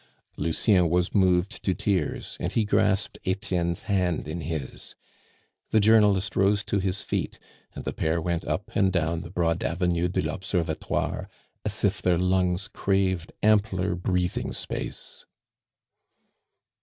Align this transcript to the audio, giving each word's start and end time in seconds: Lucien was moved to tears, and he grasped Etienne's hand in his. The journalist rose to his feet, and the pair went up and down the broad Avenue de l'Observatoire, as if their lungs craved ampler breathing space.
Lucien 0.35 0.89
was 0.89 1.13
moved 1.13 1.63
to 1.63 1.75
tears, 1.75 2.35
and 2.39 2.53
he 2.53 2.65
grasped 2.65 3.19
Etienne's 3.23 3.83
hand 3.83 4.27
in 4.27 4.41
his. 4.41 4.95
The 5.69 5.79
journalist 5.79 6.35
rose 6.35 6.63
to 6.63 6.79
his 6.79 7.03
feet, 7.03 7.37
and 7.75 7.85
the 7.85 7.93
pair 7.93 8.19
went 8.19 8.43
up 8.43 8.71
and 8.75 8.91
down 8.91 9.21
the 9.21 9.29
broad 9.29 9.63
Avenue 9.63 10.07
de 10.07 10.21
l'Observatoire, 10.21 11.29
as 11.63 11.85
if 11.85 12.01
their 12.01 12.17
lungs 12.17 12.67
craved 12.67 13.31
ampler 13.43 13.93
breathing 13.93 14.53
space. 14.53 15.27